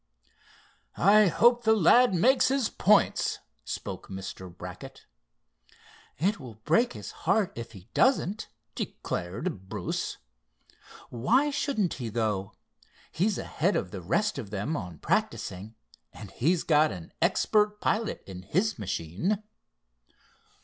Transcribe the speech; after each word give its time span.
"I 0.97 1.27
hope 1.27 1.63
the 1.63 1.75
lad 1.75 2.15
makes 2.15 2.47
his 2.47 2.69
points," 2.69 3.37
spoke 3.65 4.07
Mr. 4.09 4.49
Brackett. 4.51 5.05
"It 6.17 6.39
will 6.39 6.55
break 6.55 6.93
his 6.93 7.11
heart 7.29 7.51
if 7.55 7.73
he 7.73 7.87
doesn't," 7.93 8.47
declared 8.73 9.69
Bruce. 9.69 10.17
"Why 11.11 11.51
shouldn't 11.51 11.93
he, 12.01 12.09
though? 12.09 12.53
He's 13.11 13.37
ahead 13.37 13.75
of 13.75 13.91
the 13.91 14.01
rest 14.01 14.39
of 14.39 14.49
them 14.49 14.75
on 14.75 14.97
practicing, 14.97 15.75
and 16.11 16.31
he's 16.31 16.63
got 16.63 16.91
an 16.91 17.13
expert 17.21 17.79
pilot 17.79 18.23
in 18.25 18.41
his 18.41 18.79
machine." 18.79 19.43